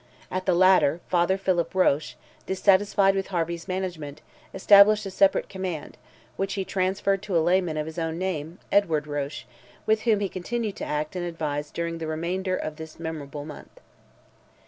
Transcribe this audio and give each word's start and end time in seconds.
At 0.31 0.47
the 0.47 0.55
latter, 0.55 0.99
Father 1.09 1.37
Philip 1.37 1.75
Roche, 1.75 2.15
dissatisfied 2.47 3.13
with 3.13 3.27
Harvey's 3.27 3.67
management, 3.67 4.19
established 4.51 5.05
a 5.05 5.11
separate 5.11 5.47
command, 5.47 5.95
which 6.37 6.55
he 6.55 6.65
transferred 6.65 7.21
to 7.21 7.37
a 7.37 7.39
layman 7.39 7.77
of 7.77 7.85
his 7.85 7.99
own 7.99 8.17
name, 8.17 8.57
Edward 8.71 9.05
Roche, 9.05 9.45
with 9.85 10.01
whom 10.01 10.19
he 10.19 10.27
continued 10.27 10.77
to 10.77 10.85
act 10.85 11.15
and 11.15 11.23
advise 11.23 11.69
during 11.69 11.99
the 11.99 12.07
remainder 12.07 12.57
of 12.57 12.77
this 12.77 12.99
memorable 12.99 13.45
month. 13.45 13.79